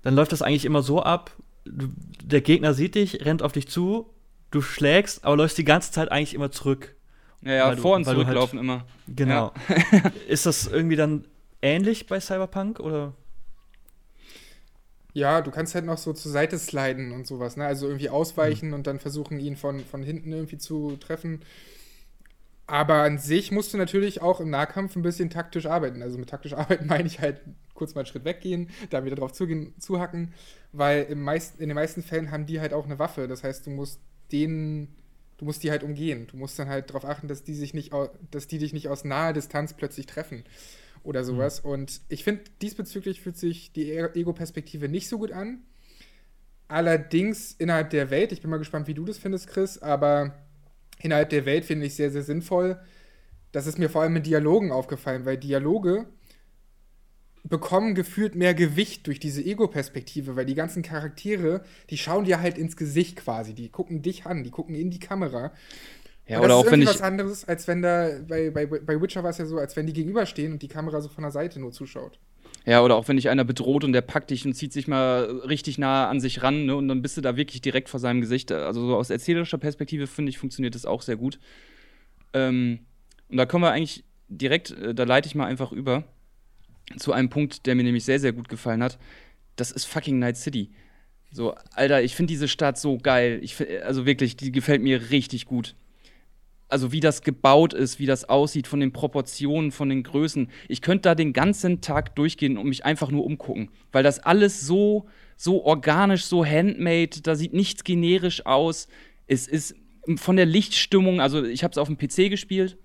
[0.01, 1.31] dann läuft das eigentlich immer so ab,
[1.65, 1.89] du,
[2.23, 4.09] der Gegner sieht dich, rennt auf dich zu,
[4.51, 6.95] du schlägst, aber läufst die ganze Zeit eigentlich immer zurück.
[7.41, 8.85] Ja, ja, vor du, und zurücklaufen halt, immer.
[9.07, 9.51] Genau.
[9.69, 10.11] Ja.
[10.27, 11.25] Ist das irgendwie dann
[11.61, 13.13] ähnlich bei Cyberpunk oder?
[15.15, 17.65] Ja, du kannst halt noch so zur Seite sliden und sowas, ne?
[17.65, 18.73] Also irgendwie ausweichen mhm.
[18.73, 21.41] und dann versuchen, ihn von, von hinten irgendwie zu treffen.
[22.67, 26.01] Aber an sich musst du natürlich auch im Nahkampf ein bisschen taktisch arbeiten.
[26.01, 27.39] Also mit taktisch arbeiten meine ich halt
[27.75, 30.33] kurz mal einen Schritt weggehen, dann wieder drauf zugehen, zuhacken,
[30.73, 33.29] weil im meisten, in den meisten Fällen haben die halt auch eine Waffe.
[33.29, 34.01] Das heißt, du musst
[34.33, 34.89] den,
[35.37, 36.27] du musst die halt umgehen.
[36.27, 37.93] Du musst dann halt darauf achten, dass die sich nicht,
[38.31, 40.43] dass die dich nicht aus naher Distanz plötzlich treffen
[41.05, 41.25] oder mhm.
[41.25, 41.63] sowas.
[41.63, 41.69] Mhm.
[41.69, 45.61] Und ich finde, diesbezüglich fühlt sich die e-, Ego-Perspektive nicht so gut an.
[46.67, 50.33] Allerdings innerhalb der Welt, ich bin mal gespannt, wie du das findest, Chris, aber
[50.99, 52.79] innerhalb der Welt finde ich sehr, sehr sinnvoll.
[53.51, 56.07] Das ist mir vor allem in Dialogen aufgefallen, weil Dialoge
[57.43, 62.57] bekommen gefühlt mehr Gewicht durch diese Ego-Perspektive, weil die ganzen Charaktere, die schauen dir halt
[62.57, 65.53] ins Gesicht quasi, die gucken dich an, die gucken in die Kamera.
[66.27, 66.89] Ja, oder auch wenn ich.
[66.89, 69.85] was anderes, als wenn da, bei, bei, bei Witcher war es ja so, als wenn
[69.85, 72.19] die gegenüberstehen und die Kamera so von der Seite nur zuschaut.
[72.65, 75.23] Ja, oder auch wenn dich einer bedroht und der packt dich und zieht sich mal
[75.47, 78.21] richtig nah an sich ran, ne, und dann bist du da wirklich direkt vor seinem
[78.21, 78.51] Gesicht.
[78.51, 81.39] Also so aus erzählerischer Perspektive, finde ich, funktioniert das auch sehr gut.
[82.33, 82.79] Ähm,
[83.29, 86.05] und da kommen wir eigentlich direkt, äh, da leite ich mal einfach über
[86.97, 88.97] zu einem Punkt, der mir nämlich sehr, sehr gut gefallen hat.
[89.57, 90.71] Das ist fucking Night City.
[91.31, 93.39] So, Alter, ich finde diese Stadt so geil.
[93.43, 95.75] Ich, also wirklich, die gefällt mir richtig gut
[96.67, 100.49] also wie das gebaut ist, wie das aussieht, von den Proportionen, von den Größen.
[100.67, 104.61] Ich könnte da den ganzen Tag durchgehen und mich einfach nur umgucken, weil das alles
[104.61, 108.87] so, so organisch, so handmade, da sieht nichts generisch aus.
[109.27, 109.75] Es ist
[110.17, 112.77] von der Lichtstimmung, also ich habe es auf dem PC gespielt.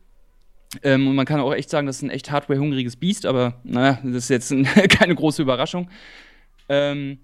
[0.83, 3.99] Ähm, und man kann auch echt sagen, das ist ein echt hardware-hungriges Biest, aber naja,
[4.05, 4.51] das ist jetzt
[4.91, 5.91] keine große Überraschung.
[6.69, 7.19] Ähm,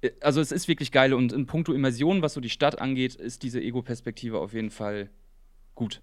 [0.00, 3.14] äh, also es ist wirklich geil und in puncto Immersion, was so die Stadt angeht,
[3.14, 5.10] ist diese Ego-Perspektive auf jeden Fall
[5.76, 6.02] gut.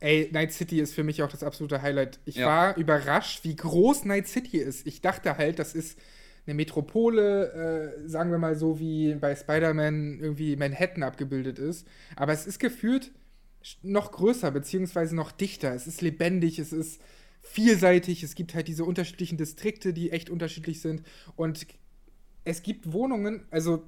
[0.00, 2.18] Ey, Night City ist für mich auch das absolute Highlight.
[2.24, 2.46] Ich ja.
[2.46, 4.86] war überrascht, wie groß Night City ist.
[4.86, 5.98] Ich dachte halt, das ist
[6.46, 11.86] eine Metropole, äh, sagen wir mal so, wie bei Spider-Man irgendwie Manhattan abgebildet ist.
[12.16, 13.12] Aber es ist gefühlt
[13.82, 15.74] noch größer, beziehungsweise noch dichter.
[15.74, 17.00] Es ist lebendig, es ist
[17.42, 18.22] vielseitig.
[18.22, 21.02] Es gibt halt diese unterschiedlichen Distrikte, die echt unterschiedlich sind.
[21.36, 21.66] Und
[22.44, 23.84] es gibt Wohnungen, also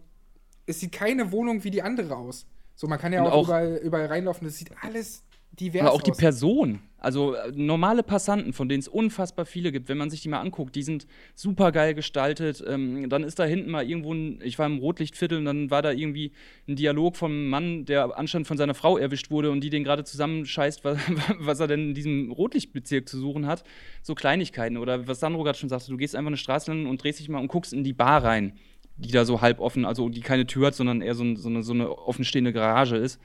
[0.67, 2.47] es sieht keine Wohnung wie die andere aus.
[2.83, 4.45] So, man kann ja auch, auch überall, überall reinlaufen.
[4.45, 6.03] Das sieht alles divers Aber auch aus.
[6.03, 6.81] die Person.
[6.99, 10.41] Also äh, normale Passanten, von denen es unfassbar viele gibt, wenn man sich die mal
[10.41, 12.61] anguckt, die sind super geil gestaltet.
[12.67, 15.81] Ähm, dann ist da hinten mal irgendwo ein, ich war im Rotlichtviertel und dann war
[15.81, 16.33] da irgendwie
[16.67, 20.03] ein Dialog vom Mann, der anscheinend von seiner Frau erwischt wurde und die den gerade
[20.03, 20.99] zusammenscheißt, was,
[21.39, 23.63] was er denn in diesem Rotlichtbezirk zu suchen hat.
[24.03, 24.77] So Kleinigkeiten.
[24.77, 27.29] Oder was Sandro gerade schon sagte, du gehst einfach eine Straße lang und drehst dich
[27.29, 28.55] mal und guckst in die Bar rein,
[28.97, 31.63] die da so halb offen, also die keine Tür hat, sondern eher so, so, eine,
[31.63, 33.21] so eine offenstehende Garage ist.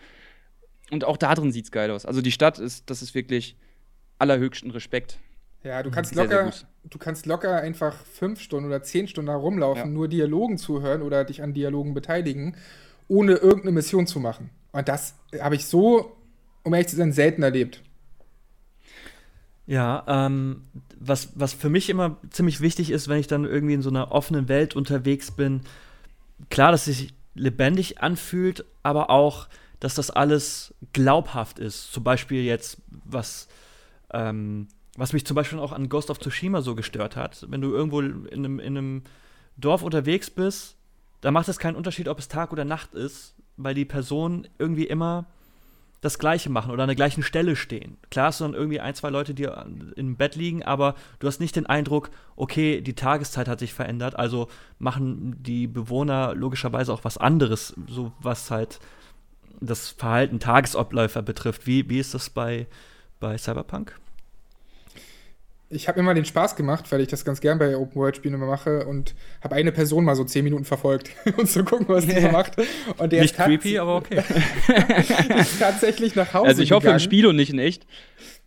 [0.91, 2.06] Und auch da drin sieht es geil aus.
[2.06, 3.56] Also die Stadt ist, das ist wirklich
[4.19, 5.19] allerhöchsten Respekt.
[5.63, 9.30] Ja, du kannst sehr, locker, sehr du kannst locker einfach fünf Stunden oder zehn Stunden
[9.30, 9.89] herumlaufen, ja.
[9.89, 12.56] nur Dialogen zuhören oder dich an Dialogen beteiligen,
[13.08, 14.49] ohne irgendeine Mission zu machen.
[14.71, 16.15] Und das habe ich so,
[16.63, 17.84] um ehrlich zu sein, selten erlebt.
[19.65, 20.62] Ja, ähm,
[20.99, 24.12] was, was für mich immer ziemlich wichtig ist, wenn ich dann irgendwie in so einer
[24.12, 25.62] offenen Welt unterwegs bin,
[26.49, 29.47] klar, dass es sich lebendig anfühlt, aber auch,
[29.79, 31.91] dass das alles glaubhaft ist.
[31.91, 33.47] Zum Beispiel jetzt, was
[34.12, 37.71] ähm, was mich zum Beispiel auch an Ghost of Tsushima so gestört hat, wenn du
[37.71, 39.03] irgendwo in einem, in einem
[39.55, 40.75] Dorf unterwegs bist,
[41.21, 44.86] da macht es keinen Unterschied, ob es Tag oder Nacht ist, weil die Personen irgendwie
[44.86, 45.27] immer
[46.01, 47.97] das Gleiche machen oder an der gleichen Stelle stehen.
[48.12, 49.49] Klar du dann irgendwie ein, zwei Leute, die
[49.95, 54.15] im Bett liegen, aber du hast nicht den Eindruck, okay, die Tageszeit hat sich verändert,
[54.15, 58.79] also machen die Bewohner logischerweise auch was anderes, so was halt
[59.60, 61.65] das Verhalten Tagesabläufer betrifft.
[61.65, 62.67] Wie, wie ist das bei,
[63.19, 63.99] bei Cyberpunk?
[65.69, 68.86] Ich habe immer den Spaß gemacht, weil ich das ganz gern bei Open-World-Spielen immer mache
[68.86, 72.19] und habe eine Person mal so zehn Minuten verfolgt und zu so gucken, was die
[72.19, 72.53] so macht.
[72.97, 74.23] Und der nicht creepy, aber okay.
[75.38, 77.86] ist tatsächlich nach Hause Also ich hoffe im Spiel und nicht in echt.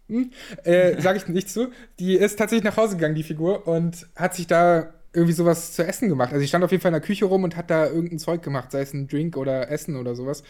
[0.08, 0.30] Hm,
[0.64, 1.70] äh, Sage ich nicht zu.
[1.98, 5.84] Die ist tatsächlich nach Hause gegangen, die Figur, und hat sich da irgendwie sowas zu
[5.86, 6.32] essen gemacht.
[6.32, 8.42] Also sie stand auf jeden Fall in der Küche rum und hat da irgendein Zeug
[8.42, 10.42] gemacht, sei es ein Drink oder Essen oder sowas.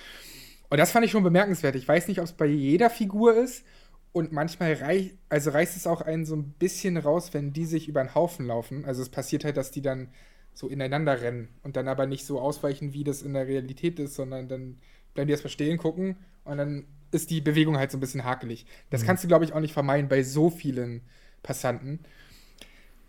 [0.68, 1.74] Und das fand ich schon bemerkenswert.
[1.74, 3.64] Ich weiß nicht, ob es bei jeder Figur ist
[4.12, 7.88] und manchmal reich, also reißt es auch einen so ein bisschen raus, wenn die sich
[7.88, 8.84] über einen Haufen laufen.
[8.84, 10.08] Also es passiert halt, dass die dann
[10.52, 14.14] so ineinander rennen und dann aber nicht so ausweichen, wie das in der Realität ist,
[14.14, 14.78] sondern dann
[15.14, 18.66] bleiben die erstmal stehen, gucken und dann ist die Bewegung halt so ein bisschen hakelig.
[18.90, 19.06] Das mhm.
[19.06, 21.02] kannst du, glaube ich, auch nicht vermeiden bei so vielen
[21.42, 22.00] Passanten.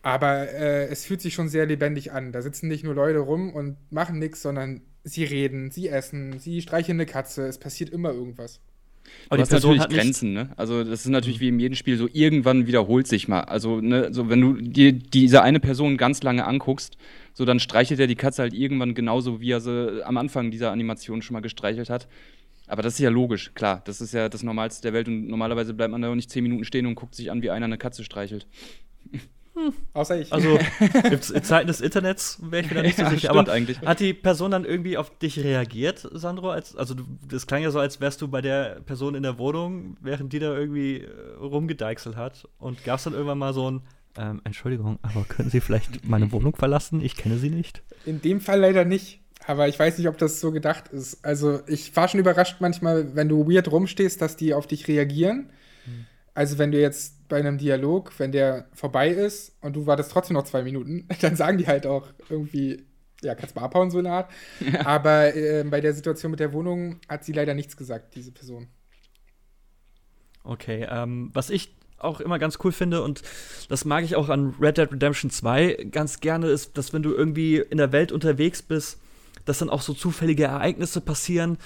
[0.03, 2.31] Aber äh, es fühlt sich schon sehr lebendig an.
[2.31, 6.61] Da sitzen nicht nur Leute rum und machen nichts, sondern sie reden, sie essen, sie
[6.61, 7.45] streicheln eine Katze.
[7.47, 8.59] Es passiert immer irgendwas.
[9.29, 10.49] Aber du hast natürlich Grenzen, ne?
[10.57, 13.41] Also das ist natürlich wie in jedem Spiel so, irgendwann wiederholt sich mal.
[13.41, 16.97] Also, ne, so wenn du dir diese eine Person ganz lange anguckst,
[17.33, 20.71] so dann streichelt er die Katze halt irgendwann genauso, wie er sie am Anfang dieser
[20.71, 22.07] Animation schon mal gestreichelt hat.
[22.67, 23.81] Aber das ist ja logisch, klar.
[23.85, 26.43] Das ist ja das Normalste der Welt und normalerweise bleibt man da auch nicht zehn
[26.43, 28.47] Minuten stehen und guckt sich an, wie einer eine Katze streichelt.
[29.61, 29.73] Hm.
[29.93, 30.33] Außer ich.
[30.33, 30.57] Also
[31.33, 33.29] in Zeiten des Internets wäre ich mir da nicht so sicher.
[33.31, 33.81] Aber eigentlich.
[33.81, 36.49] hat die Person dann irgendwie auf dich reagiert, Sandro?
[36.49, 36.95] Als, also
[37.27, 40.39] das klang ja so, als wärst du bei der Person in der Wohnung, während die
[40.39, 42.47] da irgendwie äh, rumgedeichselt hat.
[42.57, 43.81] Und gab es dann irgendwann mal so ein
[44.17, 47.01] ähm, Entschuldigung, aber können Sie vielleicht meine Wohnung verlassen?
[47.01, 47.81] Ich kenne Sie nicht.
[48.05, 49.21] In dem Fall leider nicht.
[49.47, 51.25] Aber ich weiß nicht, ob das so gedacht ist.
[51.25, 55.49] Also ich war schon überrascht manchmal, wenn du weird rumstehst, dass die auf dich reagieren.
[55.85, 56.05] Hm.
[56.33, 60.35] Also wenn du jetzt bei einem Dialog, wenn der vorbei ist und du wartest trotzdem
[60.35, 62.85] noch zwei Minuten, dann sagen die halt auch irgendwie,
[63.21, 64.31] ja, kannst mal abhauen, so eine Art.
[64.59, 64.85] Ja.
[64.85, 68.67] Aber äh, bei der Situation mit der Wohnung hat sie leider nichts gesagt, diese Person.
[70.43, 73.21] Okay, ähm, was ich auch immer ganz cool finde und
[73.69, 77.13] das mag ich auch an Red Dead Redemption 2 ganz gerne, ist, dass wenn du
[77.13, 78.99] irgendwie in der Welt unterwegs bist,
[79.45, 81.57] dass dann auch so zufällige Ereignisse passieren,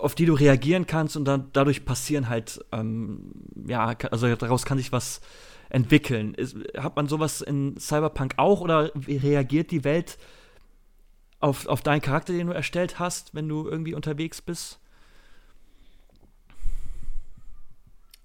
[0.00, 3.32] auf die du reagieren kannst und dann dadurch passieren halt, ähm,
[3.66, 5.20] ja, also daraus kann sich was
[5.68, 6.34] entwickeln.
[6.34, 10.18] Ist, hat man sowas in Cyberpunk auch oder reagiert die Welt
[11.40, 14.78] auf, auf deinen Charakter, den du erstellt hast, wenn du irgendwie unterwegs bist?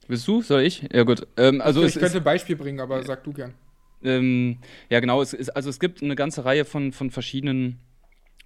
[0.08, 0.42] Bist du?
[0.42, 0.88] Soll ich?
[0.92, 1.28] Ja, gut.
[1.38, 3.54] Ähm, also ich, ich könnte ein Beispiel bringen, aber sag du gern.
[4.04, 5.22] Ähm, ja, genau.
[5.22, 7.80] Es ist, also es gibt eine ganze Reihe von, von verschiedenen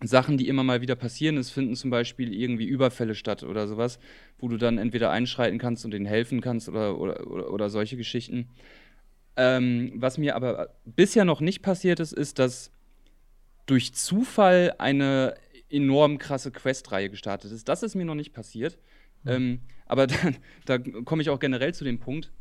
[0.01, 1.37] Sachen, die immer mal wieder passieren.
[1.37, 3.99] Es finden zum Beispiel irgendwie Überfälle statt oder sowas,
[4.37, 7.97] wo du dann entweder einschreiten kannst und denen helfen kannst oder, oder, oder, oder solche
[7.97, 8.49] Geschichten.
[9.35, 12.71] Ähm, was mir aber bisher noch nicht passiert ist, ist, dass
[13.65, 15.35] durch Zufall eine
[15.69, 17.67] enorm krasse Questreihe gestartet ist.
[17.69, 18.79] Das ist mir noch nicht passiert.
[19.23, 19.31] Mhm.
[19.31, 20.15] Ähm, aber da,
[20.65, 22.31] da komme ich auch generell zu dem Punkt,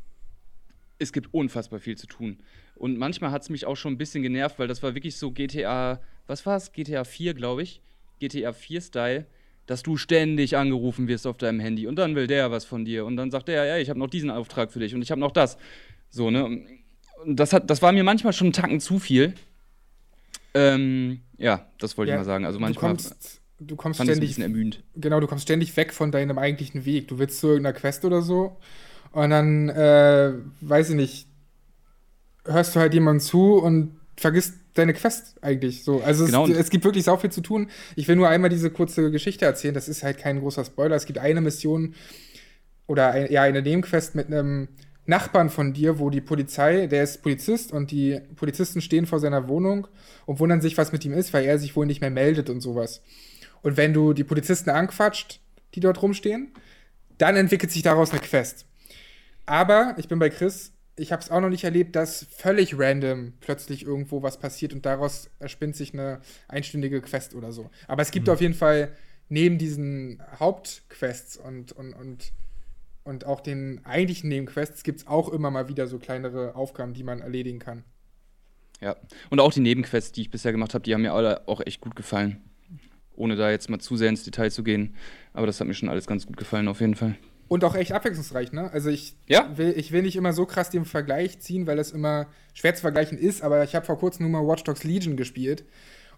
[0.99, 2.39] es gibt unfassbar viel zu tun.
[2.75, 5.33] Und manchmal hat es mich auch schon ein bisschen genervt, weil das war wirklich so
[5.33, 6.73] GTA, was war es?
[6.73, 7.83] GTA 4, glaube ich.
[8.21, 9.27] GTA 4-Style,
[9.67, 13.05] dass du ständig angerufen wirst auf deinem Handy und dann will der was von dir
[13.05, 15.21] und dann sagt der, ja, ich habe noch diesen Auftrag für dich und ich habe
[15.21, 15.59] noch das.
[16.11, 16.45] So, ne?
[16.45, 16.69] Und
[17.25, 19.35] das, hat, das war mir manchmal schon einen Tacken zu viel.
[20.55, 22.45] Ähm, ja, das wollte ja, ich mal sagen.
[22.45, 22.95] Also manchmal.
[22.95, 24.17] Du kommst, du kommst ständig.
[24.17, 24.83] Ein bisschen ermüdend.
[24.97, 27.09] Genau, du kommst ständig weg von deinem eigentlichen Weg.
[27.09, 28.57] Du willst zu irgendeiner Quest oder so
[29.13, 31.29] und dann, äh, weiß ich nicht,
[32.45, 36.03] hörst du halt jemandem zu und vergisst deine Quest eigentlich so.
[36.03, 36.47] Also genau.
[36.47, 37.71] es, es, gibt wirklich sau viel zu tun.
[37.97, 39.75] Ich will nur einmal diese kurze Geschichte erzählen.
[39.75, 40.97] Das ist halt kein großer Spoiler.
[40.97, 41.95] Es gibt eine Mission
[42.87, 44.69] oder ein, ja eine Nebenquest mit einem
[45.07, 49.49] Nachbarn von dir, wo die Polizei, der ist Polizist und die Polizisten stehen vor seiner
[49.49, 49.87] Wohnung
[50.27, 52.61] und wundern sich, was mit ihm ist, weil er sich wohl nicht mehr meldet und
[52.61, 53.03] sowas.
[53.63, 55.41] Und wenn du die Polizisten anquatscht,
[55.75, 56.53] die dort rumstehen,
[57.17, 58.67] dann entwickelt sich daraus eine Quest.
[59.47, 63.33] Aber ich bin bei Chris, ich habe es auch noch nicht erlebt, dass völlig random
[63.41, 67.71] plötzlich irgendwo was passiert und daraus erspinnt sich eine einstündige Quest oder so.
[67.87, 68.33] Aber es gibt mhm.
[68.33, 68.93] auf jeden Fall
[69.29, 72.33] neben diesen Hauptquests und, und, und,
[73.05, 77.05] und auch den eigentlichen Nebenquests gibt es auch immer mal wieder so kleinere Aufgaben, die
[77.05, 77.85] man erledigen kann.
[78.81, 78.97] Ja,
[79.31, 81.81] und auch die Nebenquests, die ich bisher gemacht habe, die haben mir alle auch echt
[81.81, 82.43] gut gefallen.
[83.17, 84.95] Ohne da jetzt mal zu sehr ins Detail zu gehen.
[85.33, 87.17] Aber das hat mir schon alles ganz gut gefallen, auf jeden Fall.
[87.49, 88.71] Und auch echt abwechslungsreich, ne?
[88.73, 89.57] Also ich, ja?
[89.57, 92.83] will, ich will nicht immer so krass den Vergleich ziehen, weil es immer schwer zu
[92.83, 95.65] vergleichen ist, aber ich habe vor kurzem nur mal Watch Dogs Legion gespielt.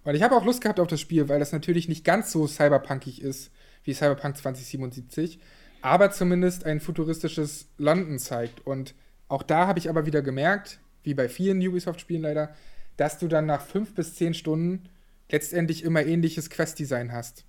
[0.02, 2.46] Und ich habe auch Lust gehabt auf das Spiel, weil das natürlich nicht ganz so
[2.46, 3.50] cyberpunkig ist
[3.84, 5.38] wie Cyberpunk 2077,
[5.82, 8.66] aber zumindest ein futuristisches London zeigt.
[8.66, 8.94] Und
[9.28, 12.54] auch da habe ich aber wieder gemerkt, wie bei vielen Ubisoft-Spielen leider,
[12.96, 14.88] dass du dann nach fünf bis zehn Stunden
[15.30, 17.44] letztendlich immer ähnliches Quest-Design hast.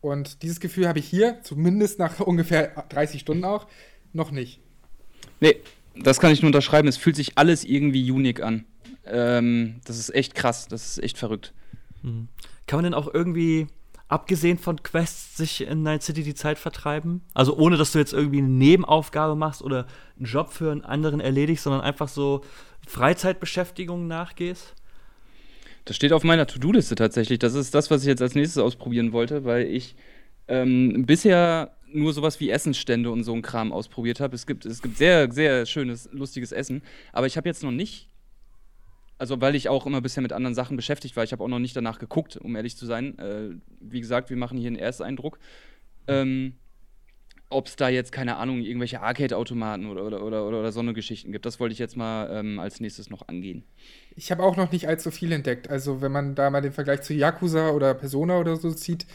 [0.00, 3.66] Und dieses Gefühl habe ich hier, zumindest nach ungefähr 30 Stunden auch,
[4.12, 4.60] noch nicht.
[5.40, 5.56] Nee,
[5.96, 6.88] das kann ich nur unterschreiben.
[6.88, 8.64] Es fühlt sich alles irgendwie unique an.
[9.04, 11.52] Ähm, das ist echt krass, das ist echt verrückt.
[12.02, 12.28] Mhm.
[12.66, 13.66] Kann man denn auch irgendwie,
[14.08, 17.22] abgesehen von Quests, sich in Night City die Zeit vertreiben?
[17.34, 19.86] Also ohne, dass du jetzt irgendwie eine Nebenaufgabe machst oder
[20.16, 22.42] einen Job für einen anderen erledigst, sondern einfach so
[22.86, 24.74] Freizeitbeschäftigungen nachgehst?
[25.84, 27.38] Das steht auf meiner To-Do-Liste tatsächlich.
[27.38, 29.96] Das ist das, was ich jetzt als nächstes ausprobieren wollte, weil ich
[30.48, 34.34] ähm, bisher nur sowas wie Essensstände und so ein Kram ausprobiert habe.
[34.34, 36.82] Es gibt, es gibt sehr, sehr schönes, lustiges Essen.
[37.12, 38.08] Aber ich habe jetzt noch nicht,
[39.18, 41.58] also weil ich auch immer bisher mit anderen Sachen beschäftigt war, ich habe auch noch
[41.58, 43.18] nicht danach geguckt, um ehrlich zu sein.
[43.18, 45.38] Äh, wie gesagt, wir machen hier einen Ersteindruck.
[46.06, 46.54] Ähm,
[47.50, 51.32] ob es da jetzt, keine Ahnung, irgendwelche Arcade-Automaten oder, oder, oder, oder, so eine Geschichten
[51.32, 51.44] gibt.
[51.44, 53.64] Das wollte ich jetzt mal ähm, als nächstes noch angehen.
[54.14, 55.68] Ich habe auch noch nicht allzu viel entdeckt.
[55.68, 59.06] Also, wenn man da mal den Vergleich zu Yakuza oder Persona oder so zieht,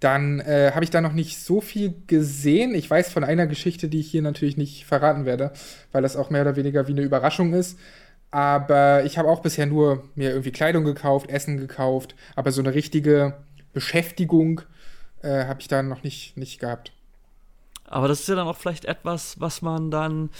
[0.00, 2.74] dann äh, habe ich da noch nicht so viel gesehen.
[2.74, 5.52] Ich weiß von einer Geschichte, die ich hier natürlich nicht verraten werde,
[5.92, 7.78] weil das auch mehr oder weniger wie eine Überraschung ist.
[8.30, 12.74] Aber ich habe auch bisher nur mir irgendwie Kleidung gekauft, Essen gekauft, aber so eine
[12.74, 13.34] richtige
[13.72, 14.62] Beschäftigung
[15.22, 16.92] äh, habe ich da noch nicht, nicht gehabt.
[17.84, 20.30] Aber das ist ja dann auch vielleicht etwas, was man dann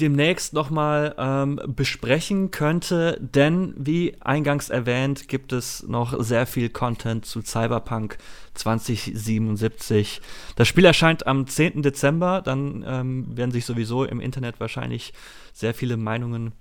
[0.00, 7.26] demnächst nochmal ähm, besprechen könnte, denn wie eingangs erwähnt, gibt es noch sehr viel Content
[7.26, 8.18] zu Cyberpunk
[8.54, 10.20] 2077.
[10.56, 11.82] Das Spiel erscheint am 10.
[11.82, 15.12] Dezember, dann ähm, werden sich sowieso im Internet wahrscheinlich
[15.52, 16.52] sehr viele Meinungen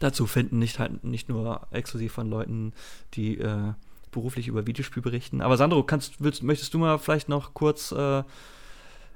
[0.00, 2.72] dazu finden, nicht halt nicht nur exklusiv von Leuten,
[3.14, 3.74] die äh,
[4.10, 5.40] beruflich über Videospiel berichten.
[5.40, 8.22] Aber Sandro, kannst, willst, möchtest du mal vielleicht noch kurz äh,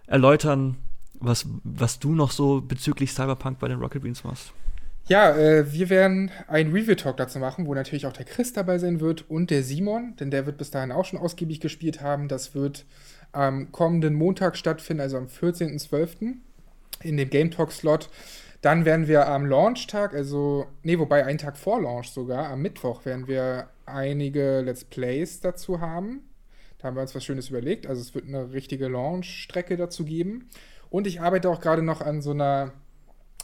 [0.08, 0.76] erläutern,
[1.20, 4.52] was, was du noch so bezüglich Cyberpunk bei den Rocket Beans machst.
[5.06, 9.00] Ja, äh, wir werden einen Review-Talk dazu machen, wo natürlich auch der Chris dabei sein
[9.00, 12.28] wird und der Simon, denn der wird bis dahin auch schon ausgiebig gespielt haben.
[12.28, 12.84] Das wird
[13.32, 16.34] am kommenden Montag stattfinden, also am 14.12.
[17.02, 18.10] in dem Game Talk-Slot.
[18.60, 23.04] Dann werden wir am Launch-Tag, also, nee, wobei einen Tag vor Launch sogar, am Mittwoch
[23.04, 26.27] werden wir einige Let's Plays dazu haben.
[26.78, 27.86] Da haben wir uns was Schönes überlegt.
[27.86, 30.48] Also es wird eine richtige Launch-Strecke dazu geben.
[30.90, 32.72] Und ich arbeite auch gerade noch an so einer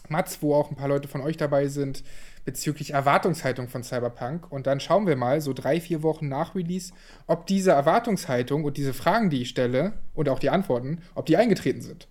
[0.09, 2.05] Matz, wo auch ein paar Leute von euch dabei sind,
[2.44, 4.51] bezüglich Erwartungshaltung von Cyberpunk.
[4.53, 6.92] Und dann schauen wir mal, so drei, vier Wochen nach Release,
[7.27, 11.37] ob diese Erwartungshaltung und diese Fragen, die ich stelle und auch die Antworten, ob die
[11.37, 12.09] eingetreten sind.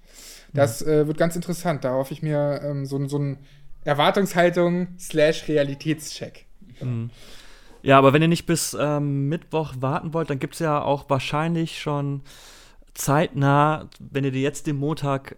[0.53, 0.91] Das mhm.
[0.91, 1.83] äh, wird ganz interessant.
[1.83, 3.39] Da hoffe ich mir ähm, so, so ein
[3.83, 6.45] Erwartungshaltung slash Realitätscheck.
[6.81, 7.11] Mhm.
[7.83, 11.09] Ja, aber wenn ihr nicht bis ähm, Mittwoch warten wollt, dann gibt es ja auch
[11.09, 12.21] wahrscheinlich schon
[12.93, 15.35] zeitnah, wenn ihr dir jetzt den Montag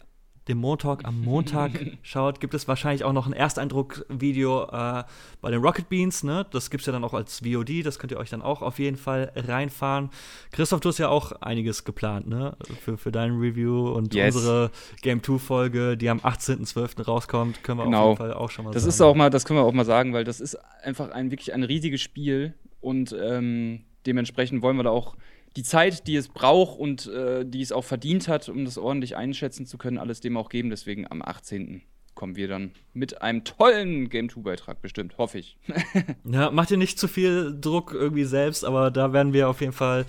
[0.47, 1.71] dem Montalk am Montag
[2.03, 5.03] schaut, gibt es wahrscheinlich auch noch ein Ersteindruck-Video äh,
[5.41, 6.23] bei den Rocket Beans.
[6.23, 6.45] Ne?
[6.51, 7.84] Das gibt es ja dann auch als VOD.
[7.84, 10.10] Das könnt ihr euch dann auch auf jeden Fall reinfahren.
[10.51, 12.55] Christoph, du hast ja auch einiges geplant ne?
[12.81, 14.36] für, für dein Review und yes.
[14.36, 17.03] unsere Game 2-Folge, die am 18.12.
[17.03, 18.12] rauskommt, können wir genau.
[18.12, 18.89] auf jeden Fall auch schon mal das sagen.
[18.89, 21.53] Ist auch mal, das können wir auch mal sagen, weil das ist einfach ein wirklich
[21.53, 25.15] ein riesiges Spiel und ähm, dementsprechend wollen wir da auch
[25.55, 29.15] die Zeit, die es braucht und äh, die es auch verdient hat, um das ordentlich
[29.15, 30.69] einschätzen zu können, alles dem auch geben.
[30.69, 31.81] Deswegen am 18.
[32.13, 35.57] kommen wir dann mit einem tollen Game 2-Beitrag, bestimmt, hoffe ich.
[36.25, 39.73] ja, macht ihr nicht zu viel Druck irgendwie selbst, aber da werden wir auf jeden
[39.73, 40.05] Fall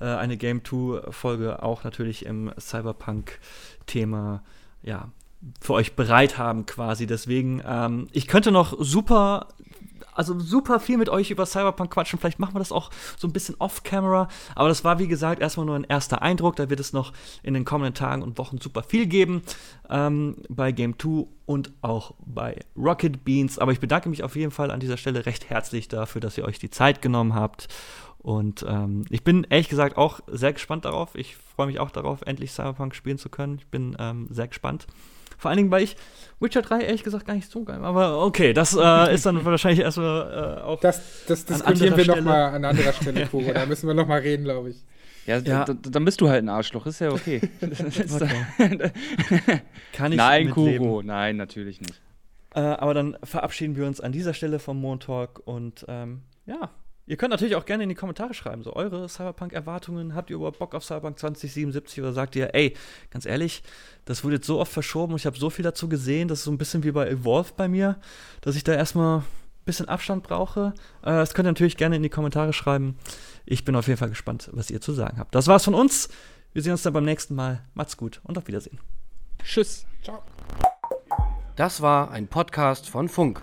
[0.00, 4.42] äh, eine Game 2-Folge auch natürlich im Cyberpunk-Thema,
[4.82, 5.10] ja,
[5.60, 7.06] für euch bereit haben quasi.
[7.06, 9.48] Deswegen, ähm, ich könnte noch super
[10.18, 12.18] also super viel mit euch über Cyberpunk quatschen.
[12.18, 14.28] Vielleicht machen wir das auch so ein bisschen off-camera.
[14.56, 16.56] Aber das war, wie gesagt, erstmal nur ein erster Eindruck.
[16.56, 17.12] Da wird es noch
[17.44, 19.42] in den kommenden Tagen und Wochen super viel geben.
[19.88, 23.60] Ähm, bei Game 2 und auch bei Rocket Beans.
[23.60, 26.44] Aber ich bedanke mich auf jeden Fall an dieser Stelle recht herzlich dafür, dass ihr
[26.44, 27.68] euch die Zeit genommen habt.
[28.18, 31.14] Und ähm, ich bin ehrlich gesagt auch sehr gespannt darauf.
[31.14, 33.58] Ich freue mich auch darauf, endlich Cyberpunk spielen zu können.
[33.58, 34.88] Ich bin ähm, sehr gespannt.
[35.38, 35.96] Vor allen Dingen, weil ich
[36.40, 37.82] Witcher 3 ehrlich gesagt gar nicht so geil.
[37.84, 40.80] Aber okay, das äh, ist dann wahrscheinlich erstmal äh, auch.
[40.80, 43.44] Das, das diskutieren wir nochmal an anderer Stelle, Kuro.
[43.44, 43.54] ja.
[43.54, 44.84] Da müssen wir nochmal reden, glaube ich.
[45.26, 45.64] Ja, ja.
[45.64, 47.40] dann bist du halt ein Arschloch, ist ja okay.
[47.60, 48.70] okay.
[49.92, 52.00] Kann ich Nein, Kuro, nein, natürlich nicht.
[52.54, 56.70] Äh, aber dann verabschieden wir uns an dieser Stelle vom Montalk und ähm, ja,
[57.08, 60.14] Ihr könnt natürlich auch gerne in die Kommentare schreiben, so eure Cyberpunk-Erwartungen.
[60.14, 62.76] Habt ihr überhaupt Bock auf Cyberpunk 2077 oder sagt ihr, ey,
[63.10, 63.62] ganz ehrlich,
[64.04, 66.44] das wurde jetzt so oft verschoben und ich habe so viel dazu gesehen, das ist
[66.44, 67.96] so ein bisschen wie bei Evolve bei mir,
[68.42, 69.24] dass ich da erstmal ein
[69.64, 70.74] bisschen Abstand brauche.
[71.00, 72.98] Äh, das könnt ihr natürlich gerne in die Kommentare schreiben.
[73.46, 75.34] Ich bin auf jeden Fall gespannt, was ihr zu sagen habt.
[75.34, 76.10] Das war's von uns.
[76.52, 77.62] Wir sehen uns dann beim nächsten Mal.
[77.72, 78.80] Macht's gut und auf Wiedersehen.
[79.42, 79.86] Tschüss.
[80.02, 80.22] Ciao.
[81.56, 83.40] Das war ein Podcast von Funk.